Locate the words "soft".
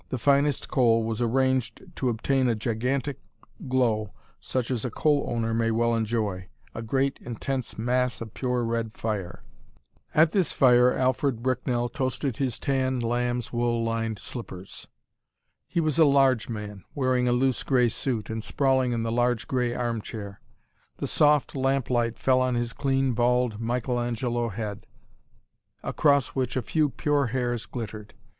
21.05-21.53